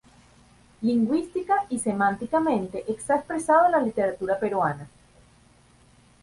[0.81, 4.87] Lingüística y semánticamente está expresado en la literatura peruana.